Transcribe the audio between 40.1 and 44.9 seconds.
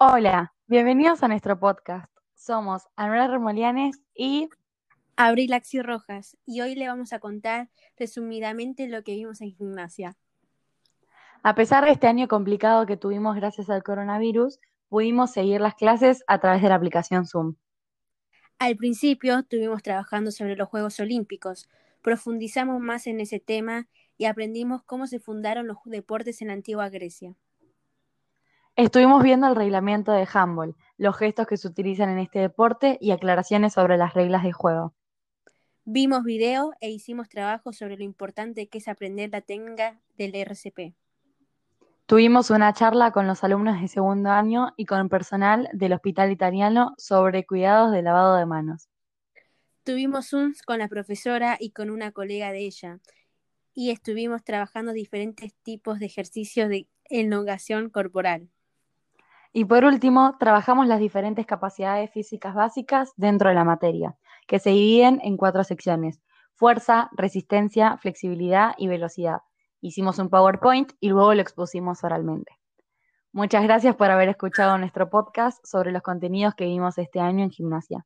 del RCP. Tuvimos una charla con los alumnos de segundo año y